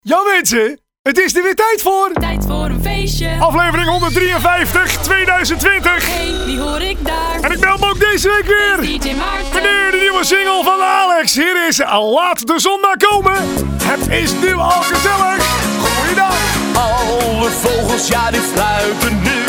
[0.00, 2.10] Ja mensen, het is er weer tijd voor.
[2.12, 3.36] Tijd voor een feestje.
[3.40, 6.06] Aflevering 153 2020.
[6.06, 7.40] Hey, wie hoor ik daar?
[7.40, 9.00] En ik bel me ook deze week weer.
[9.00, 9.54] DJ Maarten.
[9.54, 11.34] Meneer, de nieuwe single van Alex.
[11.34, 13.36] Hier is Laat de zon maar komen.
[13.82, 15.38] Het is nu al gezellig.
[15.84, 16.36] Goeiedag.
[16.74, 19.42] Alle vogels, ja, die fluiten nu.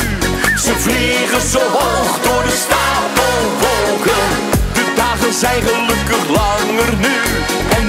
[0.57, 4.27] Ze vliegen zo hoog door de stapelwolken.
[4.73, 7.17] De dagen zijn gelukkig langer nu.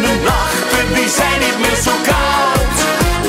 [0.00, 2.78] De nachten, die zijn niet meer zo koud.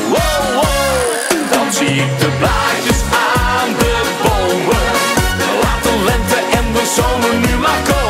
[0.09, 1.52] Wow, wow.
[1.52, 4.91] Dan zie ik de blaadjes aan de bomen.
[5.62, 8.01] Laat de lente en de zomer nu maar komen.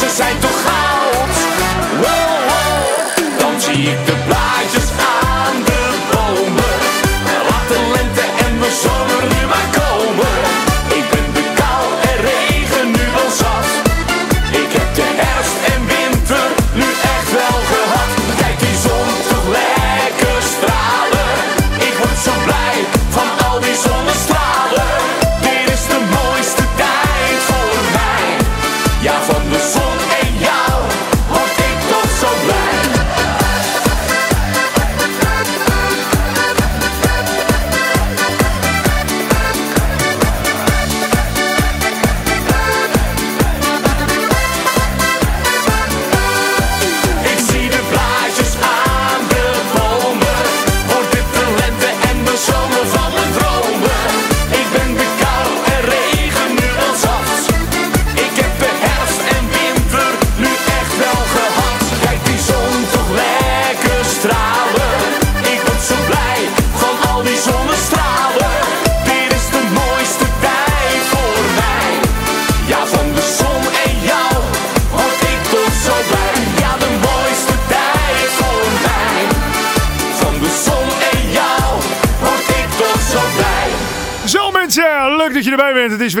[0.00, 1.36] Deze zijn toch goud.
[2.00, 3.38] Wow, wow.
[3.38, 4.17] Dan zie ik de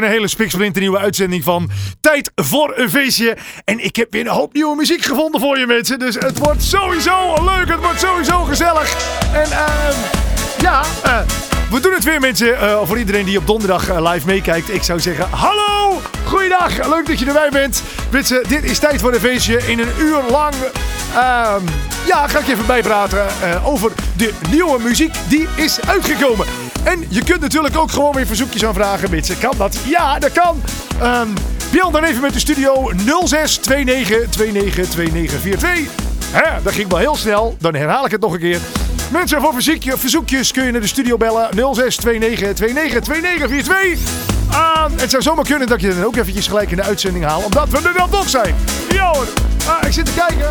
[0.00, 1.70] weer een hele spiksplinter nieuwe uitzending van
[2.00, 3.36] Tijd voor een feestje.
[3.64, 5.98] En ik heb weer een hoop nieuwe muziek gevonden voor je mensen.
[5.98, 8.96] Dus het wordt sowieso leuk, het wordt sowieso gezellig.
[9.32, 10.26] En ehm
[10.60, 11.18] ja, eh,
[11.70, 12.60] we doen het weer mensen.
[12.60, 14.74] Eh, voor iedereen die op donderdag eh, live meekijkt.
[14.74, 16.88] Ik zou zeggen, hallo, goeiedag.
[16.88, 17.82] Leuk dat je erbij bent.
[18.10, 19.66] Mensen, dit is Tijd voor een feestje.
[19.66, 20.54] In een uur lang
[21.14, 21.62] ehm,
[22.08, 26.46] ja, ga ik even bijpraten eh, over de nieuwe muziek die is uitgekomen.
[26.82, 29.38] En je kunt natuurlijk ook gewoon weer verzoekjes aanvragen, mensen.
[29.38, 29.78] Kan dat?
[29.84, 30.62] Ja, dat kan.
[31.00, 31.28] Ehm
[31.70, 32.90] bel dan even met de studio
[33.24, 36.06] 06 29 29 2942.
[36.30, 37.56] Hè, dat ging wel heel snel.
[37.58, 38.60] Dan herhaal ik het nog een keer.
[39.12, 41.48] Mensen, voor verzoekje, verzoekjes kun je naar de studio bellen.
[41.74, 44.10] 06 29 29 2942.
[44.50, 47.44] Ehm, het zou zomaar kunnen dat je dan ook eventjes gelijk in de uitzending haalt.
[47.44, 48.54] Omdat we er dan toch zijn.
[48.92, 49.12] Ja.
[49.66, 50.48] Ah, ik zit te kijken.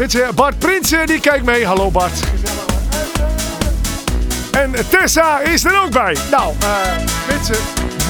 [0.00, 0.08] Hoor.
[0.08, 1.66] Mensen, Bart Prinsen die kijkt mee.
[1.66, 2.20] Hallo Bart.
[4.50, 6.16] En Tessa is er ook bij.
[6.30, 6.68] Nou, eh
[7.28, 7.56] mensen,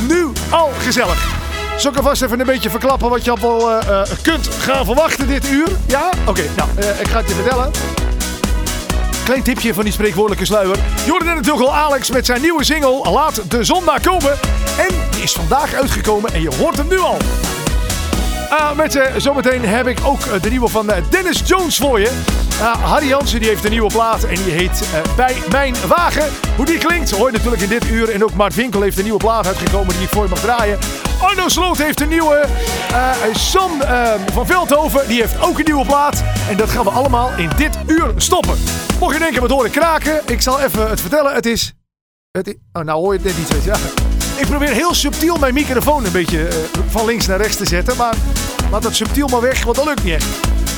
[0.08, 1.38] nu al gezellig.
[1.76, 5.26] Zal ik alvast even een beetje verklappen wat je al eh, eh, kunt gaan verwachten
[5.26, 5.68] dit uur?
[5.86, 6.10] Ja?
[6.26, 7.70] Oké, nou, eh, ik ga het je vertellen.
[9.24, 10.76] Klein tipje van die spreekwoordelijke sluier.
[11.04, 14.32] Je hoorde net natuurlijk al Alex met zijn nieuwe single Laat de zon maar komen.
[14.78, 17.16] En die is vandaag uitgekomen en je hoort hem nu al.
[18.50, 22.10] Ah, mensen, zometeen heb ik ook eh, de nieuwe van eh, Dennis Jones voor je.
[22.60, 26.28] Ah, Harry Jansen die heeft een nieuwe plaat en die heet eh, Bij Mijn Wagen.
[26.56, 28.10] Hoe die klinkt hoor je natuurlijk in dit uur.
[28.10, 30.78] En ook Mart Winkel heeft een nieuwe plaat uitgekomen die ik voor je mag draaien.
[31.20, 32.46] Arno Sloot heeft een nieuwe.
[32.92, 36.22] Eh, Sam eh, van Veldhoven die heeft ook een nieuwe plaat.
[36.48, 38.58] En dat gaan we allemaal in dit uur stoppen.
[39.00, 41.34] Mocht je denken wat horen kraken, ik zal even het vertellen.
[41.34, 41.72] Het is...
[42.30, 43.52] Het oh, nou hoor je het net niet.
[43.52, 44.09] weet je.
[44.40, 46.54] Ik probeer heel subtiel mijn microfoon een beetje eh,
[46.88, 47.96] van links naar rechts te zetten.
[47.96, 48.14] Maar
[48.70, 50.24] laat dat subtiel maar weg, want dat lukt niet.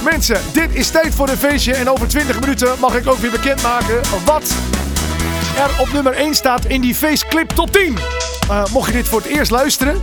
[0.04, 1.74] Mensen, dit is tijd voor een feestje.
[1.74, 4.54] En over 20 minuten mag ik ook weer bekendmaken wat
[5.56, 7.98] er op nummer 1 staat in die faceclip top 10.
[8.48, 10.00] Eh, mocht je dit voor het eerst luisteren,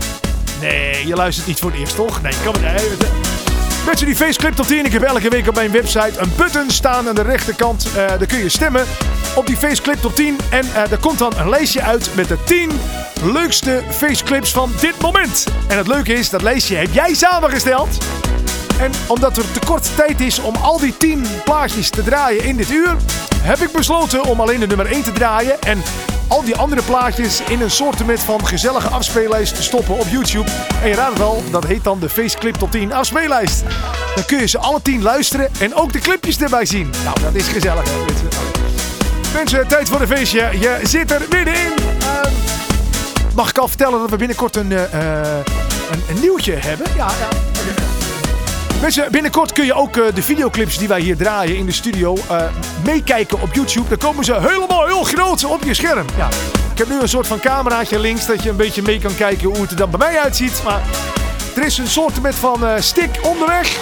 [0.61, 2.21] Nee, je luistert niet voor het eerst, toch?
[2.21, 3.48] Nee, kan maar.
[3.79, 3.87] Nee.
[3.87, 4.85] Mensen die Faceclip tot 10.
[4.85, 7.87] Ik heb elke week op mijn website een button staan aan de rechterkant.
[7.87, 8.85] Uh, daar kun je stemmen
[9.35, 10.37] op die Faceclip tot 10.
[10.49, 12.71] En uh, er komt dan een lijstje uit met de 10
[13.23, 15.47] leukste Faceclips van dit moment.
[15.67, 17.97] En het leuke is, dat lijstje heb jij samengesteld.
[18.79, 22.55] En omdat er te kort tijd is om al die 10 plaatjes te draaien in
[22.55, 22.95] dit uur,
[23.41, 25.61] heb ik besloten om alleen de nummer 1 te draaien.
[25.61, 25.81] En
[26.27, 30.49] al die andere plaatjes in een soortement van gezellige afspeellijst te stoppen op YouTube.
[30.81, 33.63] En je raadt het al, dat heet dan de Faceclip tot 10 afspeellijst.
[34.15, 36.89] Dan kun je ze alle 10 luisteren en ook de clipjes erbij zien.
[37.03, 37.83] Nou, dat is gezellig.
[39.33, 40.49] Mensen, tijd voor een feestje.
[40.59, 41.73] Je zit er middenin.
[42.01, 42.21] Uh,
[43.35, 44.81] mag ik al vertellen dat we binnenkort een, uh,
[45.91, 46.87] een, een, nieuwtje hebben?
[46.95, 47.48] Ja, ja.
[48.81, 52.17] Mensen, binnenkort kun je ook uh, de videoclips die wij hier draaien in de studio
[52.31, 52.41] uh,
[52.83, 53.89] meekijken op YouTube.
[53.89, 56.05] Dan komen ze helemaal heel groot op je scherm.
[56.17, 56.27] Ja.
[56.71, 59.47] Ik heb nu een soort van cameraatje links dat je een beetje mee kan kijken
[59.47, 60.61] hoe het er dan bij mij uitziet.
[60.63, 60.81] Maar
[61.55, 63.77] er is een soort met van uh, stick onderweg.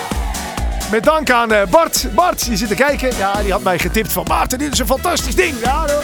[0.91, 2.07] Met dank aan Bart.
[2.15, 3.17] Bart, die zit te kijken.
[3.17, 5.55] Ja, die had mij getipt van Maarten, dit is een fantastisch ding.
[5.63, 6.03] Ja, hoor.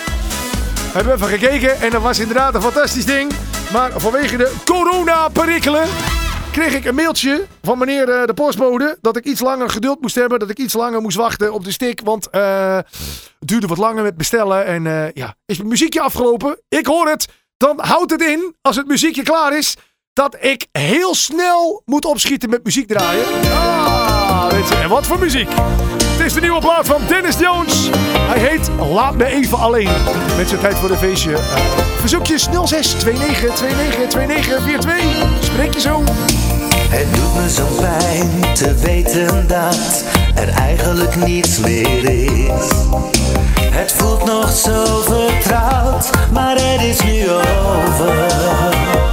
[0.92, 3.32] We hebben even gekeken en dat was inderdaad een fantastisch ding.
[3.72, 5.84] Maar vanwege de corona-perikelen
[6.54, 10.16] kreeg ik een mailtje van meneer uh, de postbode dat ik iets langer geduld moest
[10.16, 10.40] hebben.
[10.40, 12.02] Dat ik iets langer moest wachten op de stick.
[12.04, 12.88] Want uh, het
[13.40, 14.66] duurde wat langer met bestellen.
[14.66, 16.60] En uh, ja, is het muziekje afgelopen?
[16.70, 17.28] Ik hoor het.
[17.58, 19.76] Dan houdt het in, als het muziekje klaar is,
[20.14, 23.26] dat ik heel snel moet opschieten met muziek draaien.
[23.52, 25.50] Ah, en wat voor muziek?
[26.14, 27.90] Het is de nieuwe plaat van Dennis Jones.
[28.18, 29.90] Hij heet Laat me even alleen.
[30.36, 31.32] Mensen, tijd voor de feestje.
[31.32, 31.38] Uh,
[32.00, 35.44] verzoekjes 06 29 29 29 42.
[35.44, 36.04] Spreek je zo.
[36.90, 40.04] Het doet me zo pijn te weten dat
[40.36, 42.68] er eigenlijk niets meer is.
[43.72, 49.13] Het voelt nog zo vertrouwd, maar het is nu over.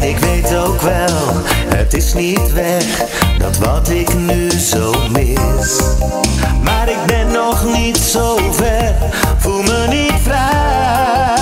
[0.00, 1.42] Ik weet ook wel,
[1.74, 3.04] het is niet weg,
[3.38, 5.80] dat wat ik nu zo mis.
[6.62, 8.94] Maar ik ben nog niet zo ver,
[9.38, 11.39] voel me niet vrij.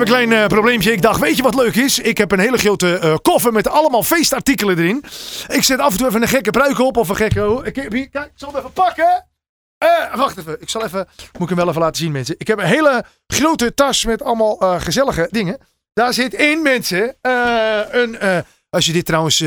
[0.00, 0.92] Een klein eh, probleempje.
[0.92, 1.98] Ik dacht, weet je wat leuk is?
[1.98, 5.04] Ik heb een hele grote eh, koffer met allemaal feestartikelen erin.
[5.48, 7.48] Ik zet af en toe even een gekke pruik op of een gekke...
[7.48, 9.26] oh, Ik heb hier, kijk, ik zal hem even pakken.
[9.78, 11.08] Eh, wacht even, ik zal even...
[11.32, 12.34] Moet ik hem wel even laten zien, mensen.
[12.38, 15.58] Ik heb een hele grote tas met allemaal gezellige dingen.
[15.92, 17.16] Daar zit in, mensen,
[17.90, 18.18] een...
[18.70, 19.44] als je dit trouwens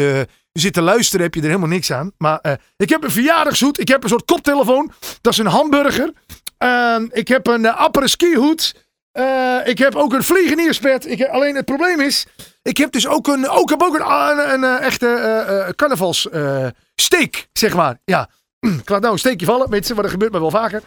[0.51, 2.11] zit te luisteren, heb je er helemaal niks aan.
[2.17, 3.79] Maar ik heb een verjaardagshoed.
[3.79, 4.91] Ik heb een soort koptelefoon.
[5.21, 6.13] Dat is een hamburger.
[6.57, 8.73] Ehm, ik heb een uh, skihoed.
[9.13, 11.07] Eh, ik heb ook een vliegenierspet.
[11.07, 12.25] Ik alleen het probleem is,
[12.61, 15.69] ik heb dus ook een, ook, heb ook een, een, een, eh, echte eh eh,
[15.75, 17.99] carnavalssteek, zeg maar.
[18.05, 18.29] Ja,
[18.59, 20.81] ik laat nou een steekje vallen, mensen, maar dat gebeurt me wel vaker.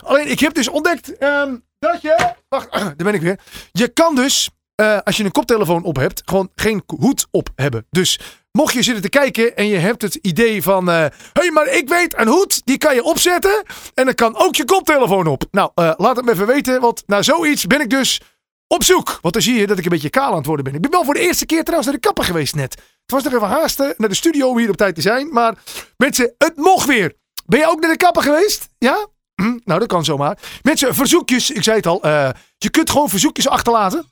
[0.00, 3.38] Alleen, ik heb dus ontdekt ehm, dat je, wacht, daar ben ik weer.
[3.72, 7.86] Je kan dus, eh, als je een koptelefoon op hebt, gewoon geen hoed op hebben.
[7.90, 8.20] Dus
[8.52, 11.88] mocht je zitten te kijken en je hebt het idee van, hé, hey, maar ik
[11.88, 13.62] weet een hoed, die kan je opzetten
[13.94, 15.44] en dan kan ook je koptelefoon op.
[15.50, 18.20] Nou, eh, laat het me even weten, want naar zoiets ben ik dus
[18.66, 19.18] op zoek.
[19.22, 20.74] Want dan zie je dat ik een beetje kaal aan het worden ben.
[20.74, 22.72] Ik ben wel voor de eerste keer trouwens naar de kapper geweest net.
[22.74, 25.32] Het was nog even haasten naar de studio om hier op tijd te zijn.
[25.32, 25.54] Maar
[25.96, 27.12] mensen, het mocht weer.
[27.46, 28.68] Ben je ook naar de kapper geweest?
[28.78, 29.06] Ja?
[29.34, 30.38] Hm, nou, dat kan zomaar.
[30.62, 31.50] Mensen, verzoekjes.
[31.50, 32.02] Ik zei het al.
[32.02, 34.04] eh, je kunt gewoon verzoekjes achterlaten.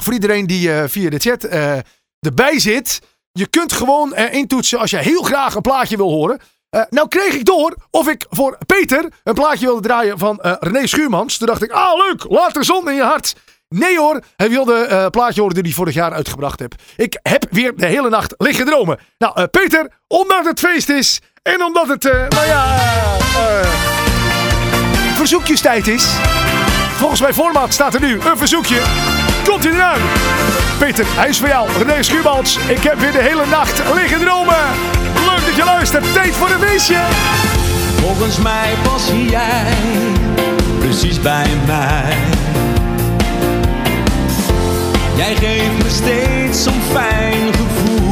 [0.00, 1.78] Voor iedereen die eh, via de chat eh,
[2.20, 3.00] erbij zit.
[3.32, 6.40] Je kunt gewoon intoetsen als je heel graag een plaatje wil horen.
[6.70, 10.86] Eh, nou kreeg ik door of ik voor Peter een plaatje wilde draaien van René
[10.86, 11.36] Schuurmans.
[11.38, 13.34] Toen dacht ik, ah leuk, laat de zon in je hart.
[13.68, 16.74] Nee hoor, hij wilde een plaatje horen die hij vorig jaar uitgebracht heb.
[16.96, 18.98] Ik heb weer de hele nacht liggen dromen.
[19.18, 22.78] Nou Peter, omdat het feest is en omdat het, eh, nou ja,
[25.14, 26.04] verzoekjestijd is.
[26.96, 28.82] Volgens mijn format staat er nu een verzoekje.
[29.60, 29.74] Komt?
[30.78, 31.68] Peter, hij is voor jou.
[31.78, 34.64] René Schuurmans, ik heb weer de hele nacht liggen dromen.
[35.14, 36.12] Leuk dat je luistert.
[36.12, 37.00] Tijd voor een feestje.
[38.00, 39.74] Volgens mij pas jij
[40.78, 42.16] precies bij mij.
[45.16, 48.05] Jij geeft me steeds zo'n fijn gevoel.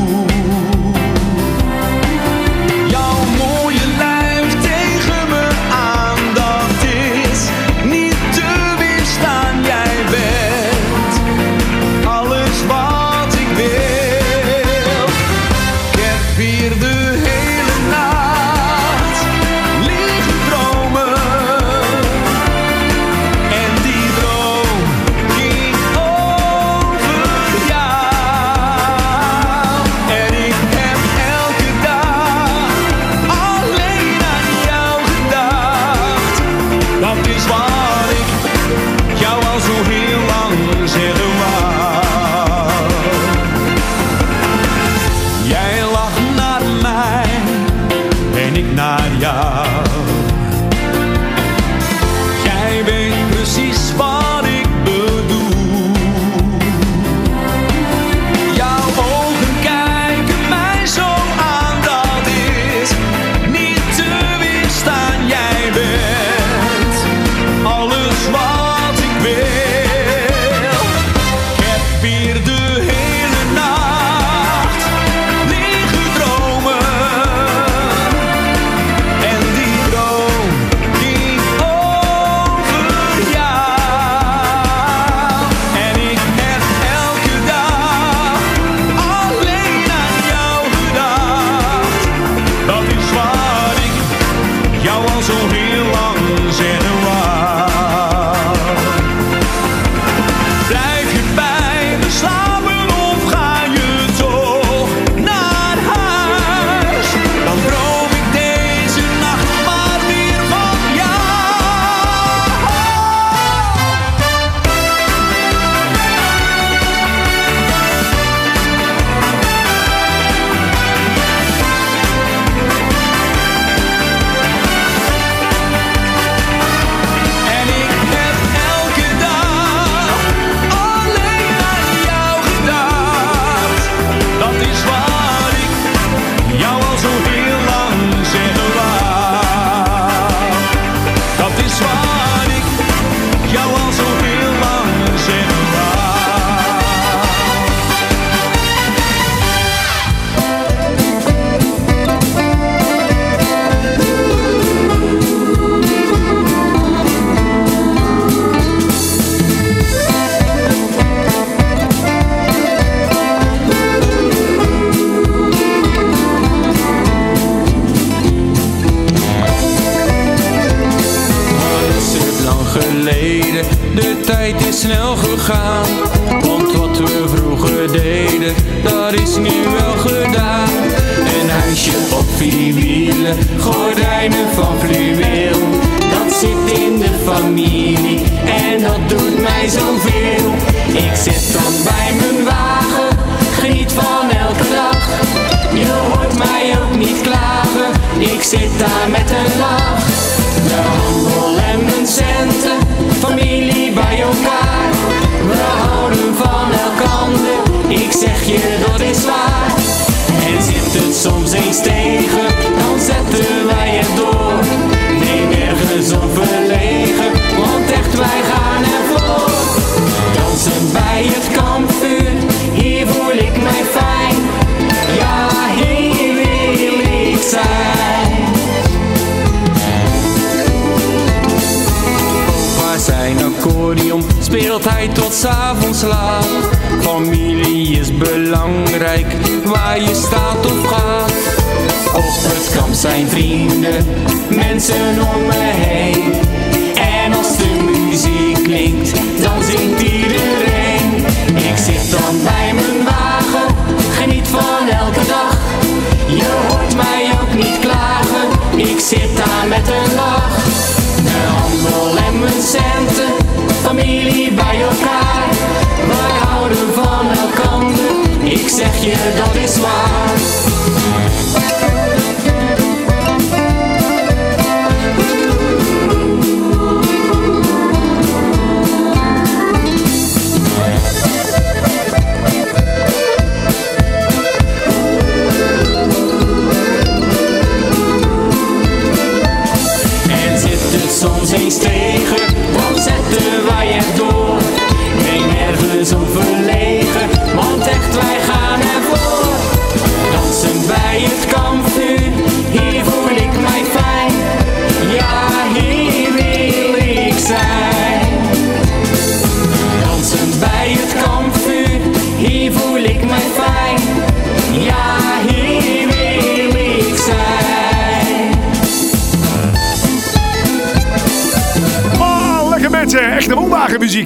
[269.80, 270.04] Dat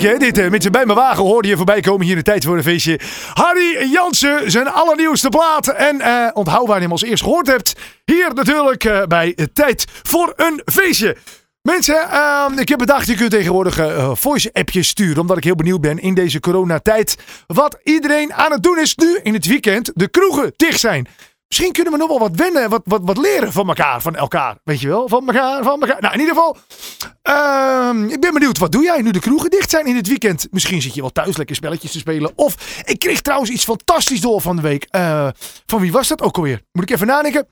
[0.02, 0.16] hè?
[0.16, 2.56] Dit eh, mensen bij mijn wagen hoorde je voorbij komen hier in de tijd voor
[2.56, 3.00] een feestje.
[3.34, 5.68] Harry Jansen, zijn allernieuwste plaat.
[5.68, 7.74] En eh, onthoud waar je hem als eerst gehoord hebt.
[8.04, 11.16] Hier natuurlijk eh, bij Tijd voor een feestje.
[11.62, 15.20] Mensen, ehm, ik heb bedacht, je kunt tegenwoordig eh, voice-appjes sturen.
[15.20, 17.16] Omdat ik heel benieuwd ben in deze coronatijd.
[17.46, 19.90] Wat iedereen aan het doen is nu in het weekend.
[19.94, 21.06] De kroegen dicht zijn.
[21.48, 24.58] Misschien kunnen we nog wel wat wennen, wat, wat, wat leren van elkaar, van elkaar.
[24.64, 25.08] Weet je wel?
[25.08, 26.00] Van elkaar, van elkaar.
[26.00, 26.56] Nou, in ieder geval,
[27.22, 30.46] ehm, ik ben benieuwd, wat doe jij nu de kroegen dicht zijn in het weekend?
[30.50, 32.32] Misschien zit je wel thuis lekker spelletjes te spelen.
[32.34, 34.86] Of, ik kreeg trouwens iets fantastisch door van de week.
[34.90, 35.28] Eh,
[35.66, 36.62] van wie was dat ook alweer?
[36.72, 37.46] Moet ik even nadenken.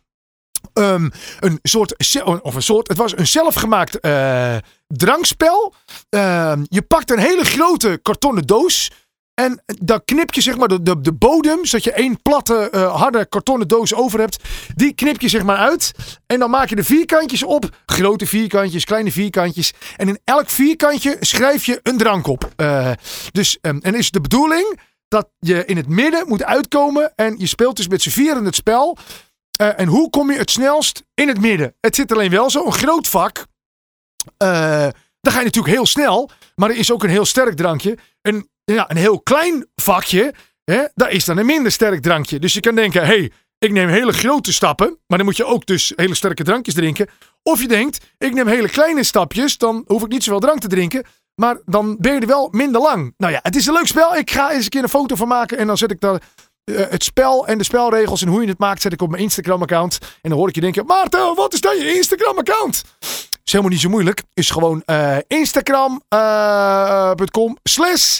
[0.72, 1.08] Ehm,
[1.40, 4.56] een soort, of een soort, het was een zelfgemaakt eh,
[4.86, 5.74] drankspel.
[6.08, 8.90] Ehm, je pakt een hele grote kartonnen doos.
[9.36, 12.96] En dan knip je zeg maar de, de, de bodem, zodat je één platte, eh,
[12.96, 14.44] harde kartonnen doos over hebt.
[14.74, 15.92] Die knip je zeg maar uit.
[16.26, 17.76] En dan maak je de vierkantjes op.
[17.86, 19.72] Grote vierkantjes, kleine vierkantjes.
[19.96, 22.50] En in elk vierkantje schrijf je een drank op.
[22.56, 22.90] Eh,
[23.32, 27.12] dus, ehm, en is de bedoeling dat je in het midden moet uitkomen.
[27.14, 28.96] En je speelt dus met z'n vieren het spel.
[29.58, 31.74] Eh, en hoe kom je het snelst in het midden?
[31.80, 33.44] Het zit alleen wel zo, een groot vak.
[35.20, 36.30] Dan ga je natuurlijk heel snel.
[36.54, 37.98] Maar er is ook een heel sterk drankje.
[38.22, 40.34] En ja, een heel klein vakje.
[40.64, 42.38] Hè, daar is dan een minder sterk drankje.
[42.38, 44.98] Dus je kan denken, hé, hey, ik neem hele grote stappen.
[45.06, 47.08] Maar dan moet je ook dus hele sterke drankjes drinken.
[47.42, 49.58] Of je denkt, ik neem hele kleine stapjes.
[49.58, 51.04] Dan hoef ik niet zoveel drank te drinken.
[51.34, 53.14] Maar dan ben je er wel minder lang.
[53.16, 54.16] Nou ja, het is een leuk spel.
[54.16, 55.58] Ik ga eens een keer een foto van maken.
[55.58, 56.22] En dan zet ik daar
[56.64, 59.22] eh, het spel en de spelregels en hoe je het maakt, zet ik op mijn
[59.22, 59.98] Instagram-account.
[60.00, 62.84] En dan hoor ik je denken: Maarten, wat is dan je Instagram-account?
[63.44, 64.22] Is helemaal niet zo moeilijk.
[64.34, 68.18] Is gewoon eh, Instagram.com slash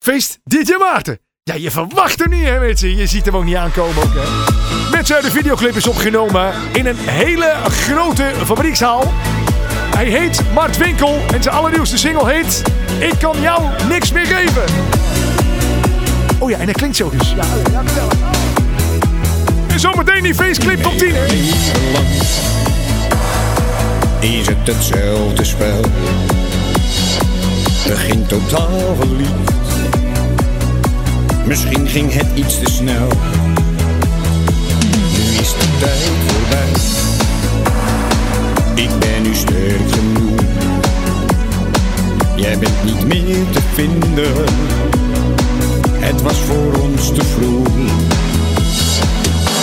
[0.00, 1.18] feest DJ Maarten.
[1.42, 2.96] Ja, je verwacht er niet, hè, mensen.
[2.96, 4.02] Je ziet hem ook niet aankomen.
[4.02, 4.90] Ook, hè.
[4.90, 9.12] Mensen, de videoclip is opgenomen in een hele grote fabriekshaal.
[9.96, 12.62] Hij heet Mart Winkel en zijn allernieuwste single heet
[12.98, 14.62] Ik kan jou niks meer geven.
[16.38, 17.30] Oh ja, en dat klinkt zo dus.
[17.30, 18.08] Ja, ja, vertel.
[19.68, 21.12] En zometeen die faceclip top 10.
[21.12, 22.06] Nederland
[24.20, 25.80] is het hetzelfde spel.
[27.86, 29.59] Begin totaal verliefd.
[31.46, 33.08] Misschien ging het iets te snel.
[35.12, 36.72] Nu is de tijd voorbij.
[38.74, 40.40] Ik ben nu sterk genoeg.
[42.36, 44.44] Jij bent niet meer te vinden.
[45.98, 47.68] Het was voor ons te vroeg.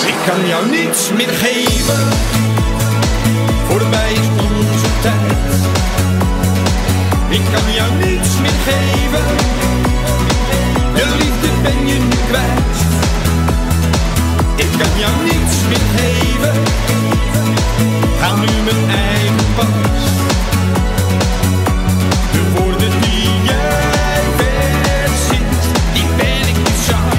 [0.08, 2.08] Ik kan jou niets meer geven.
[3.68, 4.47] Voor Voorbij is
[14.72, 16.54] Ik kan jou niets meer geven.
[18.20, 20.04] Ga nu mijn eigen pas.
[22.32, 25.62] De woorden die jij verzint,
[25.94, 27.18] die ben ik niet zat.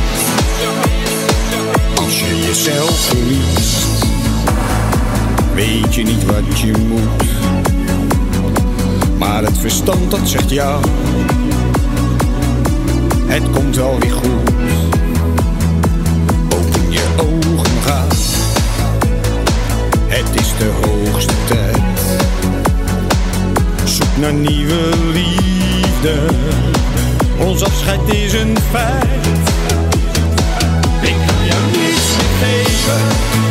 [2.05, 3.87] Als je jezelf verliest,
[5.55, 7.27] weet je niet wat je moet.
[9.19, 10.79] Maar het verstand dat zegt ja,
[13.27, 14.58] het komt wel weer goed.
[26.09, 27.45] Liefde.
[27.45, 29.27] Ons afscheid is een feit.
[31.01, 33.48] Ik kan jou niets meer geven.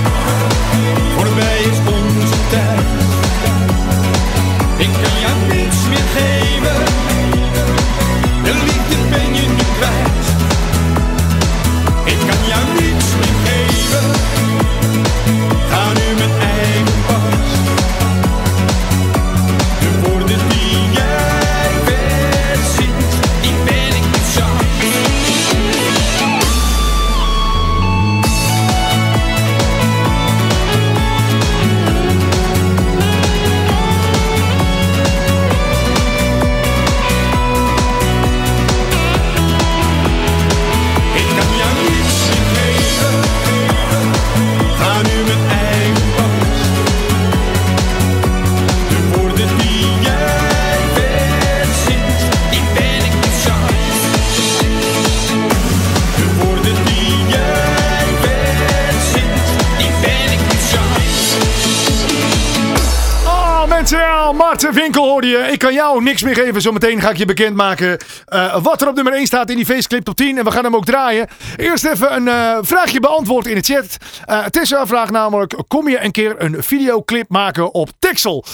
[64.38, 65.38] Marten Winkel hoorde je.
[65.38, 66.62] Ik kan jou niks meer geven.
[66.62, 70.04] Zometeen ga ik je bekendmaken eh wat er op nummer 1 staat in die feestclip
[70.04, 70.38] top 10.
[70.38, 71.28] En we gaan hem ook draaien.
[71.56, 73.98] Eerst even een eh, vraagje beantwoord in de chat.
[74.26, 78.46] Eh Tessa vraagt namelijk, kom je een keer een videoclip maken op Texel?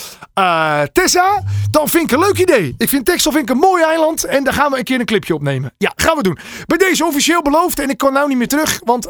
[0.93, 2.75] Tessa, dan vind ik een leuk idee.
[2.77, 4.23] Ik vind Texel vind ik een mooi eiland.
[4.23, 5.73] En daar gaan we een keer een clipje opnemen.
[5.77, 6.37] Ja, gaan we doen.
[6.65, 7.79] Bij deze officieel beloofd.
[7.79, 8.79] En ik kan nou niet meer terug.
[8.83, 9.07] Want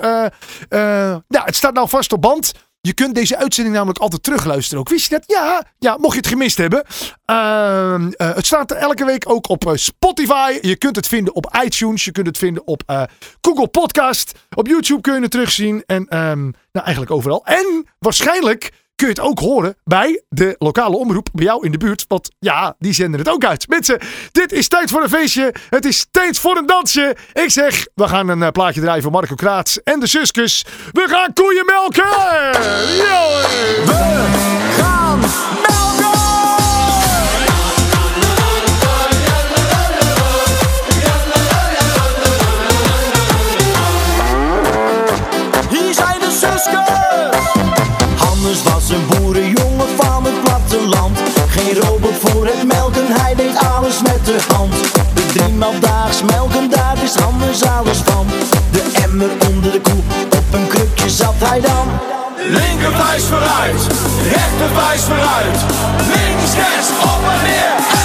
[1.27, 2.51] ja, het staat nou vast op band.
[2.88, 4.89] Je kunt deze uitzending namelijk altijd terugluisteren ook.
[4.89, 5.24] Wist je dat?
[5.28, 6.84] Ja, ja mocht je het gemist hebben.
[7.26, 10.58] Ehm, eh, het staat elke week ook op eh, Spotify.
[10.62, 12.06] Je kunt het vinden op iTunes.
[12.06, 13.04] Je kunt het vinden op eh,
[13.41, 14.32] Google Podcast.
[14.56, 15.84] Op YouTube kun je het terugzien.
[15.86, 17.46] En ehm, nou, eigenlijk overal.
[17.46, 18.72] En waarschijnlijk
[19.03, 22.05] kun je het ook horen bij de lokale omroep bij jou in de buurt.
[22.07, 23.67] Want ja, die zenden het ook uit.
[23.67, 23.99] Mensen,
[24.31, 25.53] dit is tijd voor een feestje.
[25.69, 27.15] Het is tijd voor een dansje.
[27.33, 30.65] Ik zeg, we gaan een eh, plaatje draaien voor Marco Kraats en de zuskus.
[30.91, 32.09] We gaan koeien melken.
[32.97, 33.41] Yo!
[34.77, 36.12] gaan melken!
[56.13, 58.28] Driemaal daags melken, daar is Hannes alles van.
[58.71, 60.02] De emmer onder de koe,
[60.38, 61.88] op een krukje zat hij dan.
[62.49, 63.88] Linkerwijs vooruit,
[64.32, 65.60] rechterwijs vooruit.
[65.97, 68.02] Links, rechts, op en neer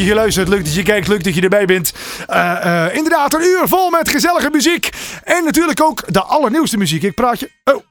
[0.00, 1.92] dat je luistert, leuk dat je kijkt, leuk dat je erbij bent.
[2.26, 4.88] Eh, eh, inderdaad, een uur vol met gezellige muziek.
[5.24, 7.02] En natuurlijk ook de allernieuwste muziek.
[7.02, 7.50] Ik praat je...
[7.64, 7.84] Oh,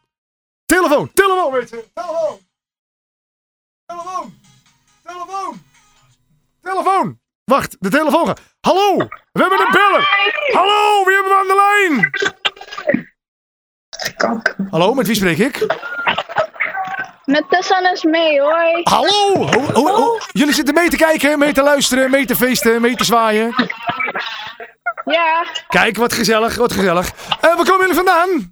[0.65, 1.83] telefoon, telefoon mensen.
[1.93, 2.39] Telefoon.
[3.85, 4.33] Telefoon.
[5.03, 5.61] Telefoon.
[6.61, 7.19] Telefoon.
[7.43, 8.41] Wacht, de telefoon gaat.
[8.59, 8.97] Hallo,
[9.31, 10.09] we hebben een beller.
[10.53, 12.11] Hallo, wie hebben we aan de lijn?
[14.69, 15.65] Hallo, met wie spreek ik?
[17.29, 18.81] Met Tessa is mee, hoi.
[18.83, 19.33] Hallo!
[19.35, 22.95] Ho- ho- ho- Jullie zitten mee te kijken, mee te luisteren, mee te feesten, mee
[22.95, 23.53] te zwaaien.
[25.05, 27.11] Ja, Kijk, wat gezellig, wat gezellig.
[27.41, 28.29] Eh, waar komen jullie vandaan?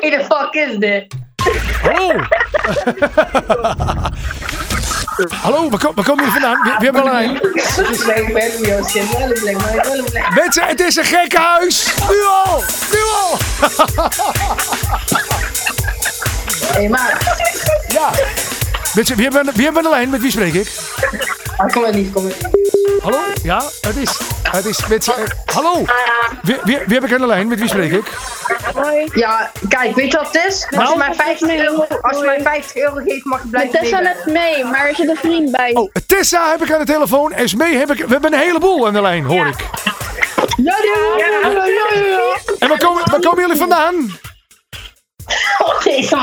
[0.00, 1.14] Wie de fuck is dit?
[1.82, 2.12] Hallo!
[5.42, 6.62] Hallo, waar, ko- waar komen jullie vandaan?
[6.62, 7.32] Wie, wie hebben lijn?
[10.34, 11.94] Mensen, het is een gekke huis!
[12.08, 12.62] Nu al!
[12.92, 13.38] Nu al!
[16.72, 17.36] Hé, maar.
[17.88, 18.10] Ja!
[18.94, 20.10] Wie hebben, we- wie hebben we aan de lijn?
[20.10, 20.70] Met wie spreek ik?
[21.56, 22.68] Ah, kom maar niet, kom maar niet.
[23.02, 23.18] Hallo?
[23.42, 24.18] Ja, het is...
[24.50, 24.78] Het is
[25.08, 25.84] eh, hallo!
[26.42, 27.48] Wie, wie, wie heb ik aan de lijn?
[27.48, 28.04] Met wie spreek ik?
[28.74, 29.08] hoi.
[29.14, 30.66] Ja, kijk, weet je wat het is?
[30.78, 33.80] Als je mij 50 euro, als je mij 50 euro geeft, mag je Met blijven
[33.80, 35.70] Tessa net mee, maar er zit een vriend bij.
[35.74, 37.32] Oh, Tessa heb ik aan de telefoon.
[37.32, 37.98] Esmee heb ik...
[37.98, 39.60] We hebben een heleboel aan de lijn, hoor ik.
[40.56, 42.34] Ja, ja, ja, ja, ja, ja.
[42.58, 44.18] En waar komen, waar komen jullie vandaan?
[45.58, 46.16] Oh, Deze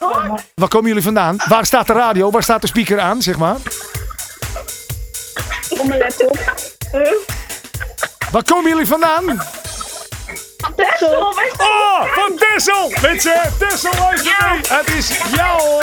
[0.00, 0.40] man.
[0.54, 1.36] Waar komen jullie vandaan?
[1.48, 2.30] Waar staat de radio?
[2.30, 3.56] Waar staat de speaker aan, zeg maar?
[5.68, 6.38] Op mijn laptop.
[8.30, 9.42] Waar komen jullie vandaan?
[10.76, 11.10] Tessel.
[11.16, 12.92] Oh, van Tessel!
[13.02, 14.78] Mensen, Tessel, luister mee.
[14.78, 15.82] Het is jou hoor.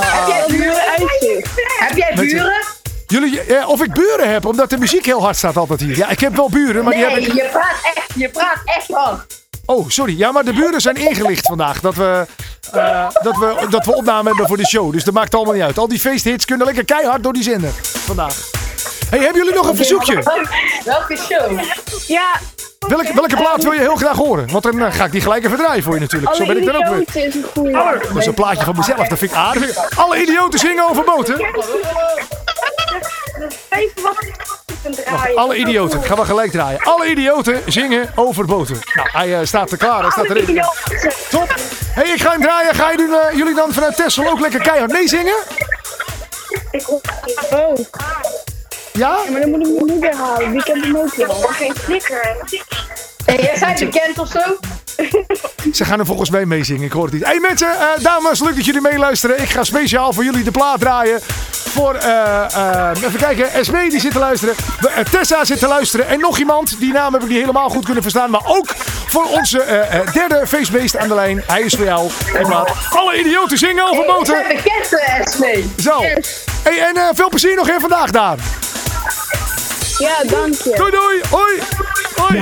[0.00, 0.80] Heb jij buren?
[0.98, 1.50] Uitzicht.
[1.78, 2.62] Heb jij buren?
[3.06, 5.96] Jullie, eh, of ik buren heb, omdat de muziek heel hard staat altijd hier.
[5.96, 7.32] Ja, ik heb wel buren, maar die heb Nee, ik...
[7.32, 9.41] je praat echt, je praat echt hard.
[9.64, 10.18] Oh, sorry.
[10.18, 11.80] Ja, maar de buren zijn ingelicht vandaag.
[11.80, 12.26] Dat we,
[12.72, 14.92] eh, dat, we, dat we opname hebben voor de show.
[14.92, 15.78] Dus dat maakt allemaal niet uit.
[15.78, 18.50] Al die feesthits kunnen lekker keihard door die zender vandaag.
[19.10, 20.22] hey, hebben jullie nog een verzoekje?
[20.84, 21.60] Welke show?
[22.06, 22.40] Ja,
[22.88, 24.50] Welke, welke plaat wil je heel graag horen?
[24.50, 26.34] Want dan eh, ga ik die gelijk even draaien voor je natuurlijk.
[26.34, 26.98] Zo alle ben ik dan ook weer.
[26.98, 27.72] idioten is een goeie.
[27.72, 29.96] Dat is een plaatje van mezelf, dat vind ik aardig.
[29.98, 31.40] Alle idioten zingen over boten.
[33.68, 34.16] Even wat
[34.84, 35.34] ik.
[35.34, 36.80] Alle idioten, gaan we gelijk draaien.
[36.82, 38.78] Alle idioten zingen over boten.
[38.94, 40.64] Nou, hij eh, staat er klaar, hij staat erin.
[41.30, 41.54] Top.
[41.92, 42.74] hey, ik ga hem draaien.
[42.74, 45.34] Ga je doen, eh, jullie dan vanuit Texel ook lekker keihard meezingen?
[47.50, 47.78] Oh,
[48.92, 49.18] Ja?
[49.30, 50.52] maar dan moet ik mijn moeder halen.
[50.52, 51.34] Die kent hem ook wel.
[51.34, 52.36] Geen flikker.
[53.26, 54.40] En jij bent bekend of zo?
[55.72, 57.24] Ze gaan er volgens mij meezingen, ik hoor het niet.
[57.24, 59.42] hey mensen, eh, dames, leuk dat jullie meeluisteren.
[59.42, 61.20] Ik ga speciaal voor jullie de plaat draaien.
[61.50, 64.54] Voor, eh, eh, even kijken, Esmee die zit te luisteren.
[64.80, 66.08] We- Tessa zit te luisteren.
[66.08, 68.30] En nog iemand, die naam heb ik niet helemaal goed kunnen verstaan.
[68.30, 68.74] Maar ook
[69.08, 71.42] voor onze derde feestbeest aan de lijn.
[71.46, 72.08] Hij is voor jou.
[72.32, 72.70] De plaat.
[72.90, 74.34] Alle idioten zingen over Ik boten.
[74.34, 75.70] ben bekend, eh, Esmee.
[75.76, 76.00] Zo.
[76.62, 78.38] Hey, en veel plezier nog in vandaag, Daan.
[79.98, 80.72] Ja, dank je.
[80.76, 81.20] Doei, doei.
[81.30, 81.60] Hoi.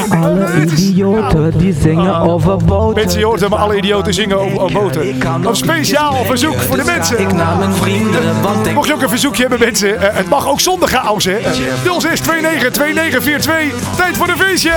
[0.08, 2.94] Alle idioten die zingen over boten.
[3.02, 5.08] Mensen, je hoort hem, alle idioten zingen over, over boten.
[5.46, 7.20] Een speciaal verzoek voor de mensen.
[7.20, 10.28] Ik naar mijn vrienden, want ik Mocht je ook een verzoekje hebben, mensen, eh, het
[10.28, 11.38] mag ook zonder chaos, hè?
[11.84, 14.72] 06292942, tijd voor een feestje.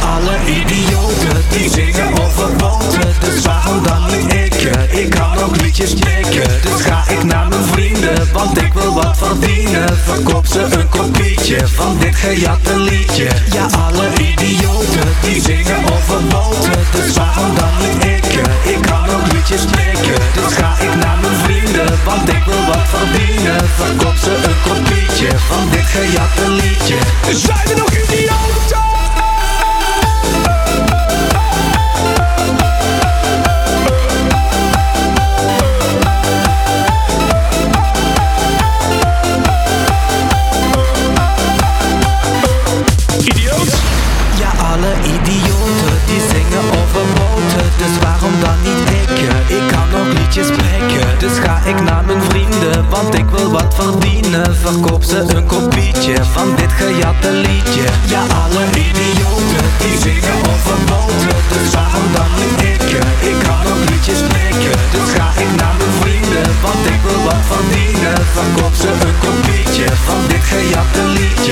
[0.00, 4.54] alle idioten die zingen over boten Dus waarom dan niet ik?
[4.90, 9.16] Ik kan ook liedjes pikken Dus ga ik naar mijn vrienden Want ik wil wat
[9.18, 16.26] verdienen Verkoop ze een kopietje van dit gejatte liedje Ja, alle idioten die zingen over
[16.26, 18.26] boten Dus waarom dan niet ik?
[18.62, 22.86] Ik kan ook liedjes pikken Dus ga ik naar mijn vrienden Want ik wil wat
[22.88, 26.96] verdienen Verkoop ze een kopietje van dit gejatte liedje
[27.32, 28.87] Zijn er nog idioten?
[51.18, 54.56] Dus ga ik naar mijn vrienden Want ik wil wat verdienen.
[54.56, 57.84] Verkoop ze een kopietje van dit gejatte liedje.
[58.06, 61.38] Ja, alle idioten die zingen over boten.
[61.52, 62.82] Dus waarom dan niet ik?
[63.30, 67.44] Ik kan ook liedjes spreken Dus ga ik naar mijn vrienden Want ik wil wat
[67.52, 68.16] verdienen.
[68.36, 71.47] Verkoop ze een kopietje van dit gejatte liedje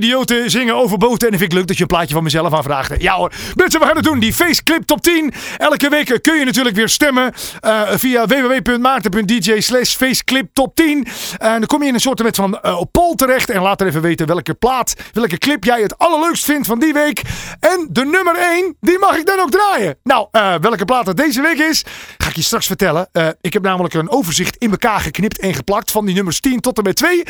[0.00, 1.28] dude, idioten zingen over boten.
[1.28, 2.96] En ik vind het leuk dat je een plaatje van mezelf aanvraagde.
[2.98, 3.32] Ja hoor.
[3.54, 4.18] Mensen, we gaan het doen.
[4.18, 5.32] Die Faceclip Top 10.
[5.56, 11.06] Elke week kun je natuurlijk weer stemmen eh, via www.maarten.dj slash Faceclip Top 10.
[11.38, 13.50] En dan kom je in een soort van eh, poll terecht.
[13.50, 16.92] En laat er even weten welke plaat, welke clip jij het allerleukst vindt van die
[16.92, 17.22] week.
[17.60, 19.98] En de nummer 1, die mag ik dan ook draaien.
[20.02, 21.84] Nou, eh, welke plaat dat deze week is,
[22.18, 23.08] ga ik je straks vertellen.
[23.12, 26.60] Eh, ik heb namelijk een overzicht in elkaar geknipt en geplakt van die nummers 10
[26.60, 27.22] tot en met 2.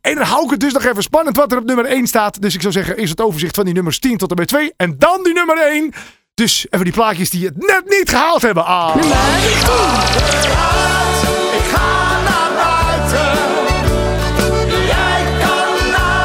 [0.00, 2.21] En dan hou ik het dus nog even spannend wat er op nummer 1 staat.
[2.30, 4.72] Dus ik zou zeggen, is het overzicht van die nummers 10 tot en met 2.
[4.76, 5.92] En dan die nummer 1.
[6.34, 8.64] Dus even die plaatjes die het net niet gehaald hebben.
[8.64, 8.96] Ah.
[8.96, 9.02] Ik
[11.74, 13.38] ga naar buiten.
[14.86, 16.22] Jij kan naar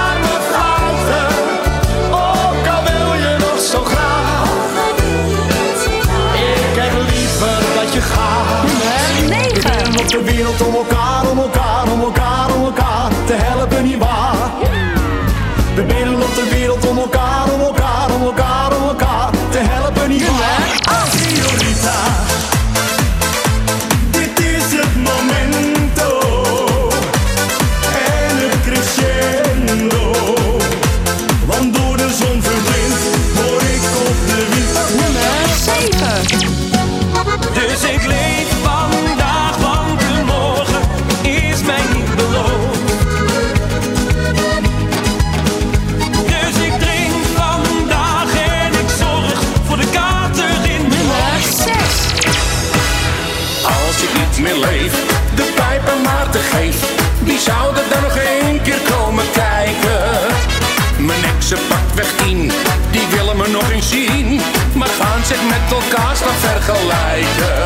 [66.25, 67.63] vergelijken.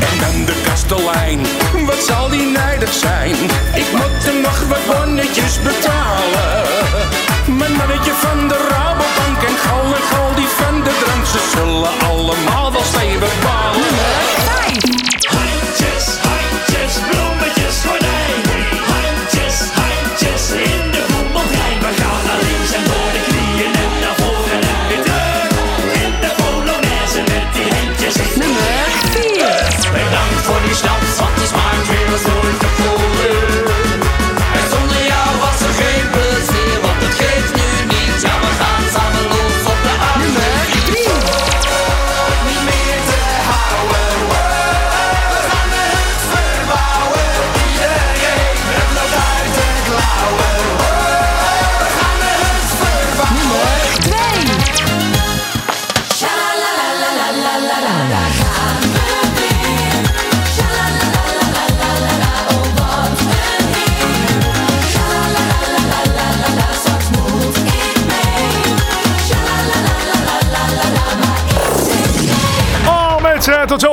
[0.00, 1.40] En dan de kastelein,
[1.86, 3.36] wat zal die nijdig zijn?
[3.74, 6.64] Ik moet er nog wat bonnetjes betalen.
[7.46, 8.85] Mijn mannetje van de Rabobank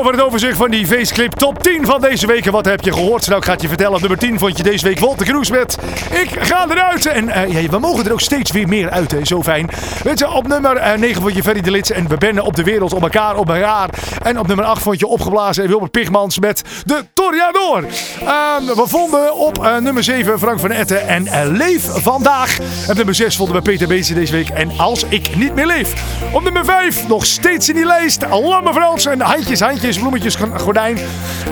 [0.04, 2.46] zover het overzicht van die faceclip top 10 van deze week.
[2.46, 3.28] En wat heb je gehoord?
[3.28, 3.94] Nou, ik ga het je vertellen.
[3.94, 5.78] Op nummer 10 vond je deze week Wolter Kroes met
[6.12, 7.06] Ik ga eruit.
[7.06, 9.26] En eh, ja, we mogen er ook steeds weer meer uit, hè.
[9.26, 9.70] Zo fijn.
[10.04, 12.56] Weet je, op nummer eh, 9 vond je Ferry de Lits en We bennen op
[12.56, 13.90] de wereld, op elkaar, op elkaar.
[14.22, 17.84] En op nummer 8 vond je Opgeblazen en Wilbert Pigmans met De Toriador.
[18.20, 22.58] Ehm, we vonden op eh, nummer 7 Frank van Etten en eh, Leef Vandaag.
[22.88, 25.94] En nummer 6 vonden we Peter Beese deze week en Als ik niet meer leef.
[26.32, 30.98] Op nummer 5 nog steeds in die lijst Lamme Frans en Handjes, Handjes, Bloemetjes, Gordijn.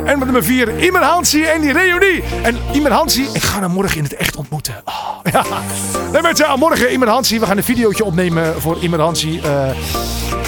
[0.06, 2.24] En op nummer 4 Imer Hansie en die reunie.
[2.44, 4.82] En Imer Hansie, ik ga hem morgen in het echt ontmoeten.
[4.86, 4.94] Oh,
[5.34, 5.44] ja.
[6.12, 7.39] Nee, mensen, morgen Imer Hansie.
[7.39, 9.42] We gaan een videootje opnemen voor Imer Hansie.
[9.42, 9.70] eh,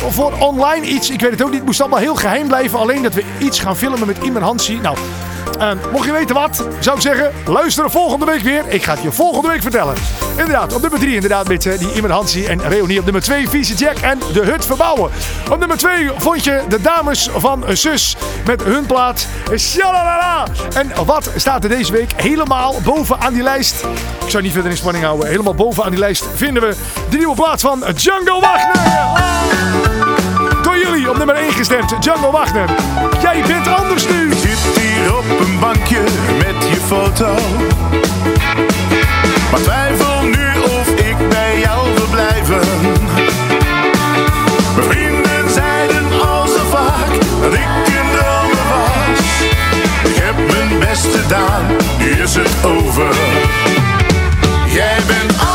[0.10, 1.10] voor online iets.
[1.10, 1.58] Ik weet het ook niet.
[1.58, 2.80] Het moest allemaal heel geheim blijven.
[2.80, 4.80] Alleen dat we iets gaan filmen met Imer Hansie.
[4.82, 4.98] Nou,
[5.60, 8.64] eh, mocht je weten wat, zou ik zeggen, luister volgende week weer.
[8.68, 9.96] Ik ga het je volgende week vertellen.
[10.30, 12.98] Inderdaad, op nummer 3 inderdaad met eh, die Imer Hansie en Reonie.
[13.00, 15.12] Op nummer 2 Vieze Jack en De Hut Verbouwen.
[15.52, 19.28] Op nummer 2 vond je de dames van Zus met hun plaat
[19.58, 20.48] Shalalala.
[20.76, 23.84] En wat staat er deze week helemaal bovenaan die lijst?
[24.24, 25.28] Ik zou niet verder in spanning houden.
[25.28, 26.76] Helemaal bovenaan die lijst vinden we
[27.10, 29.93] de nieuwe plaat van Django Wagner.
[31.10, 32.70] Op nummer 1 gestemd, Django Wagner.
[33.22, 34.34] Jij bent anders nu.
[34.34, 36.00] Zit hier op een bankje
[36.38, 37.36] met je foto.
[39.52, 42.60] Maar twijfel nu of ik bij jou wil blijven.
[44.76, 48.12] Mijn vrienden zeiden al zo vaak dat ik een
[48.70, 49.20] was.
[50.10, 51.66] Ik heb mijn best gedaan,
[51.98, 53.16] nu is het over.
[54.66, 55.53] Jij bent anders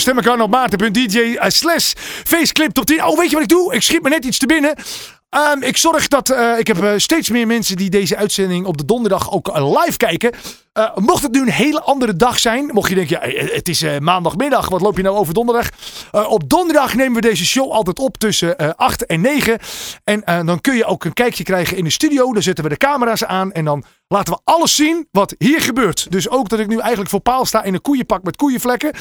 [0.00, 1.92] Stemmen kan op maarten.dj eh, slash
[2.24, 3.04] faceclip top 10.
[3.04, 3.74] Oh, weet je wat ik doe?
[3.74, 4.74] Ik schiet me net iets te binnen.
[5.30, 8.76] Ehm, ik zorg dat eh, ik heb eh, steeds meer mensen die deze uitzending op
[8.76, 10.32] de donderdag ook eh, live kijken.
[10.94, 14.68] Mocht het nu een hele andere dag zijn, mocht je denken, ja, het is maandagmiddag,
[14.68, 15.68] wat loop je nou over donderdag?
[16.28, 19.58] Op donderdag nemen we deze show altijd op tussen eh 8 en 9.
[20.04, 22.32] En dan kun je ook een kijkje krijgen in de studio.
[22.32, 26.10] Dan zetten we de camera's aan en dan laten we alles zien wat hier gebeurt.
[26.10, 28.92] Dus ook dat ik nu eigenlijk voor paal sta in een koeienpak met koeienvlekken.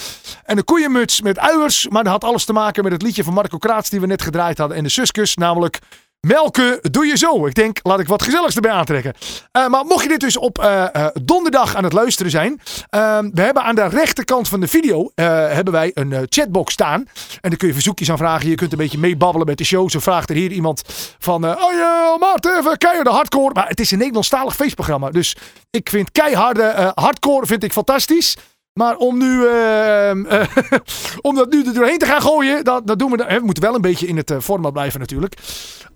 [0.44, 1.88] En een koeienmuts met uiers.
[1.88, 4.22] Maar dat had alles te maken met het liedje van Marco Kraats die we net
[4.22, 4.78] gedraaid hadden.
[4.78, 5.80] En de Suskus, namelijk...
[6.28, 7.46] Melken doe je zo.
[7.46, 9.14] Ik denk, laat ik wat gezelligs erbij aantrekken.
[9.52, 12.62] Eh, maar mocht je dit dus op eh, eh, donderdag aan het luisteren zijn.
[12.90, 17.00] eh, we hebben aan de rechterkant van de video hebben wij een chatbox staan.
[17.42, 18.50] En daar kun je verzoekjes aan vragen.
[18.50, 19.90] Je kunt een beetje meebabbelen met de show.
[19.90, 20.82] Zo vraagt er hier iemand
[21.20, 21.46] van...
[21.46, 23.54] oh ja, Maarten, even keiharde hardcore.
[23.54, 25.10] Maar het is een Nederlandstalig feestprogramma.
[25.10, 25.36] Dus
[25.72, 28.36] ik vind keiharde hardcore vind ik fantastisch.
[28.80, 30.48] Maar om nu, ehm, eh,
[31.22, 33.18] om dat nu er doorheen te gaan gooien, dat, dat doen we.
[33.18, 35.34] We moeten wel een beetje in het eh, format blijven natuurlijk.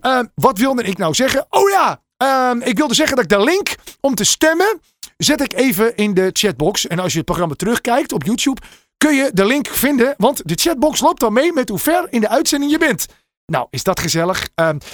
[0.01, 1.45] Ehm, wat wilde ik nou zeggen?
[1.49, 4.81] Oh ja, ehm, ik wilde zeggen dat ik de link om te stemmen
[5.17, 6.87] zet ik even in de chatbox.
[6.87, 8.61] En als je het programma terugkijkt op YouTube,
[8.97, 10.13] kun je de link vinden.
[10.17, 13.05] Want de chatbox loopt dan mee met hoe ver in de uitzending je bent.
[13.45, 14.49] Nou, is dat gezellig.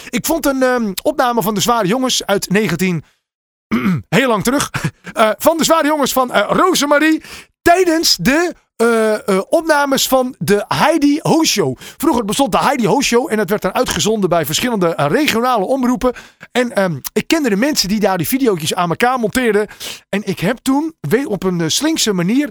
[0.09, 3.03] Ik vond een opname van de Zware Jongens uit 19...
[4.09, 4.69] heel lang terug.
[5.09, 7.23] Eh, van de Zware Jongens van eh Rosemarie.
[7.69, 11.77] Tijdens de eh, eh, opnames van de Heidi Ho Show.
[11.97, 15.65] Vroeger bestond de Heidi Ho Show en dat werd dan uitgezonden bij verschillende eh, regionale
[15.65, 16.13] omroepen.
[16.51, 19.67] En ehm, ik kende de mensen die daar die video's aan elkaar monteerden.
[20.09, 20.93] En ik heb toen
[21.25, 22.49] op een slinkse manier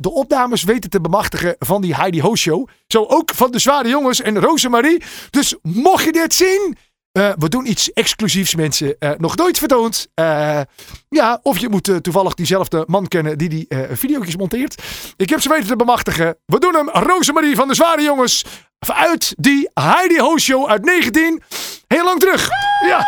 [0.00, 2.68] de opnames weten te bemachtigen van die Heidi Ho Show.
[2.86, 5.02] Zo ook van de Zware Jongens en Rosemarie.
[5.30, 6.76] Dus mocht je dit zien,
[7.16, 8.96] eh, we doen iets exclusiefs, mensen.
[8.98, 10.06] Eh, nog nooit vertoond.
[10.14, 10.60] Eh,
[11.08, 14.82] ja, of je moet toevallig diezelfde man kennen die die video's monteert.
[15.16, 16.36] Ik heb ze weten te bemachtigen.
[16.46, 18.44] We doen hem, Rosemarie van de Zware Jongens.
[18.78, 21.42] Uit die Heidi Ho Show uit 19.
[21.86, 22.48] Heel lang terug.
[22.86, 22.98] Ja.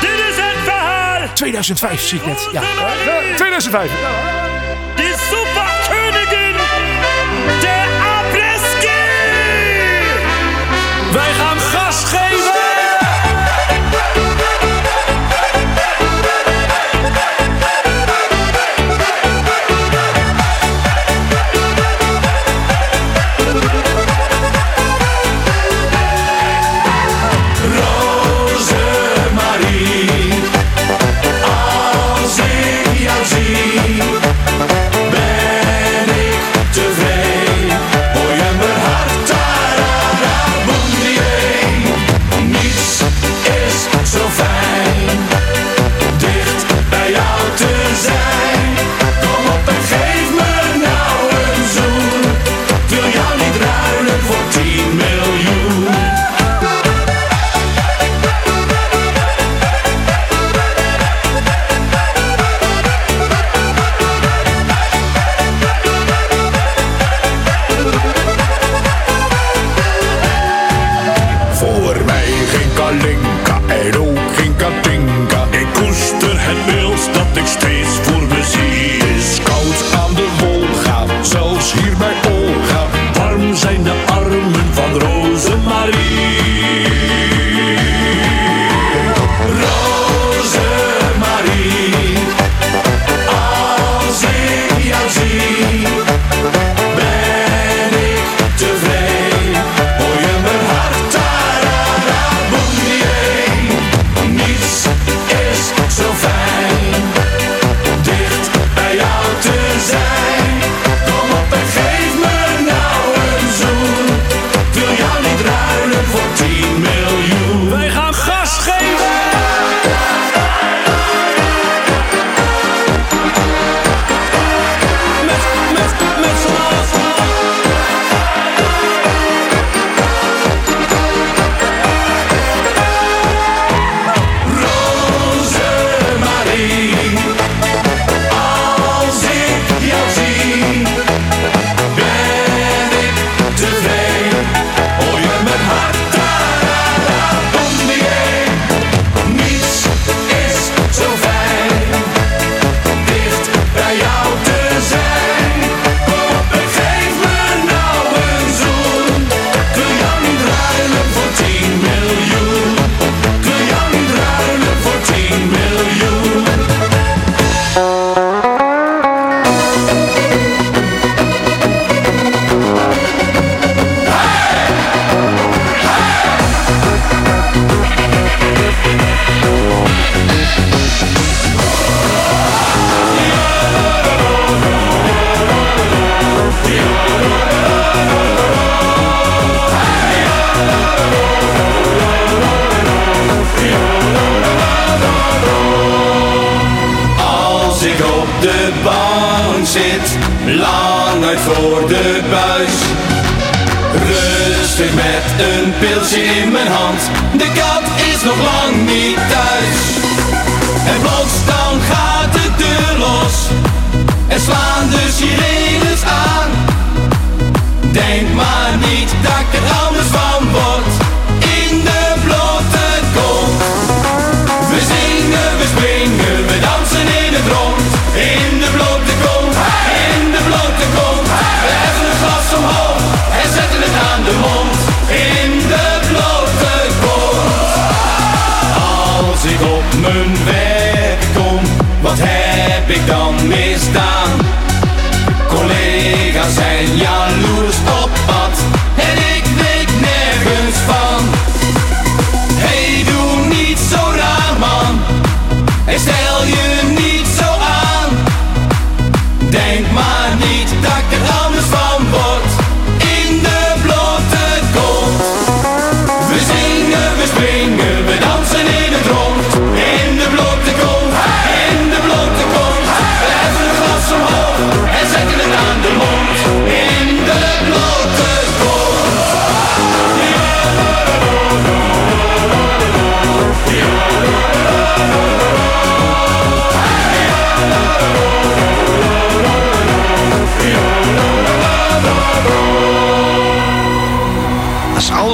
[0.00, 1.28] Dit is het verhaal.
[1.34, 2.48] 2005 zie ik net.
[2.52, 2.62] Ja.
[3.36, 3.90] 2005.
[4.96, 5.14] Die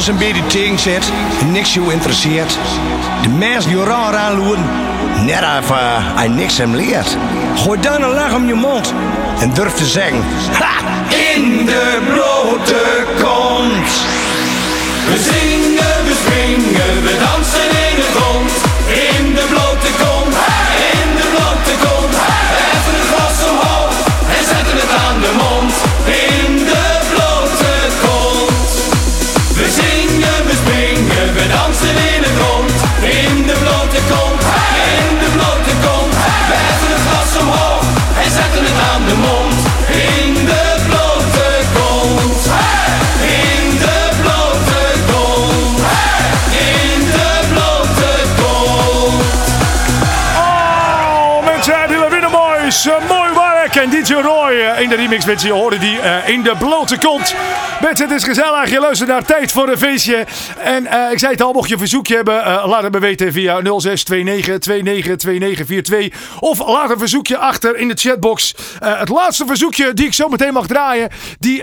[0.07, 2.59] alles een beetje tegen zit en niks jou interesseert.
[3.23, 4.65] De mensen die raar aanloeren,
[5.25, 7.17] net even uh, hij niks hem leert.
[7.57, 8.95] Gooi dan een lach om je mond
[9.41, 10.79] en durf te zeggen: Ha!
[11.35, 14.05] In de blote kont.
[54.87, 57.35] In de remix, mensen, je hoorde die uh, in de blote kont.
[57.81, 58.71] Mensen, het is gezellig.
[58.71, 60.27] Je luistert naar Tijd voor een Feestje.
[60.59, 62.99] En uh, ik zei het al, mocht je een verzoekje hebben, uh, laat het me
[62.99, 63.67] weten via 0629292942.
[66.41, 68.55] Of laat een verzoekje achter in de chatbox.
[68.79, 71.09] Het laatste verzoekje die ik zo meteen mag draaien,
[71.39, 71.63] die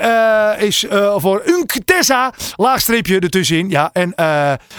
[0.58, 0.86] is
[1.18, 2.34] voor Unk Tessa.
[2.56, 3.70] Laagstreepje ertussenin.
[3.70, 4.14] Ja, en...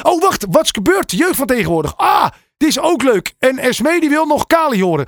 [0.02, 0.46] oh, wacht.
[0.50, 1.10] Wat is gebeurd?
[1.10, 1.96] Jeugd van tegenwoordig.
[1.96, 2.26] Ah!
[2.56, 3.34] Die is ook leuk.
[3.38, 5.06] En Esme die wil nog Kali horen.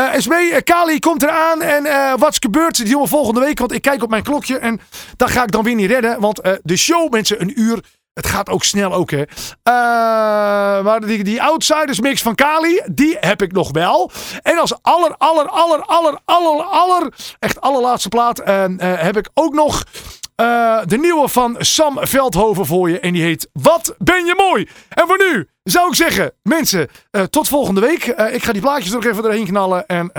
[0.00, 1.62] Uh, Esme, uh, Kali komt eraan.
[1.62, 2.76] En uh, wat is gebeurd?
[2.76, 3.58] Die doen volgende week.
[3.58, 4.58] Want ik kijk op mijn klokje.
[4.58, 4.80] En
[5.16, 6.20] dat ga ik dan weer niet redden.
[6.20, 7.84] Want de show, mensen, een uur.
[8.14, 9.22] Het gaat ook snel ook, hè.
[10.82, 14.10] maar die, die Outsiders mix van Kali, die heb ik nog wel.
[14.42, 18.40] En als aller, aller, aller, aller, aller, aller, echt allerlaatste plaat
[18.78, 19.84] heb ik ook nog...
[20.40, 23.00] Uh, de nieuwe van Sam Veldhoven voor je.
[23.00, 24.68] En die heet Wat ben je mooi.
[24.88, 28.06] En voor nu zou ik zeggen, mensen, uh, tot volgende week.
[28.06, 29.86] Uh, ik ga die plaatjes nog even erheen knallen.
[29.86, 30.10] En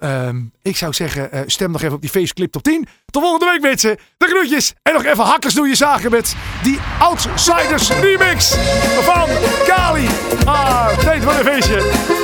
[0.00, 2.88] um, ik zou zeggen, stem nog even op die faceclip top 10.
[3.06, 3.98] Tot volgende week, mensen.
[4.16, 4.74] De groetjes.
[4.82, 8.54] En nog even hakkers doe je zagen met die Outsiders remix
[9.00, 9.28] van
[9.66, 10.08] Kali.
[10.44, 12.21] Ah, tijd voor een feestje.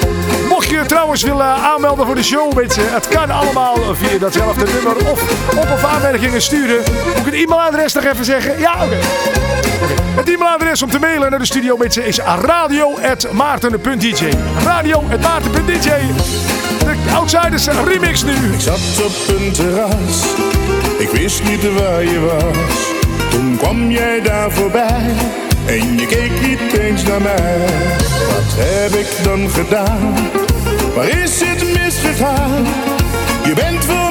[0.48, 5.10] Mocht je trouwens willen aanmelden voor de show, mensen, het kan allemaal via datzelfde nummer
[5.10, 5.22] of
[5.56, 6.76] op of aanmerkingen sturen.
[6.76, 8.58] Moet ik het e-mailadres nog even zeggen?
[8.58, 8.96] Ja, oké.
[10.16, 14.28] Het e-mailadres om te mailen naar de studio, mensen, is radio.maarten.dj.
[14.64, 15.90] Radio.maarten.dj.
[16.78, 18.32] De Outsiders remix nu.
[18.32, 20.24] Ik zat op een terras,
[20.98, 22.56] ik wist niet waar je was.
[23.30, 25.14] Toen kwam jij daar voorbij
[25.68, 27.58] en je keek niet eens naar mij.
[28.28, 30.14] Wat heb ik dan gedaan?
[30.94, 32.66] Waar is het misgegaan?
[33.44, 34.08] Je bent voor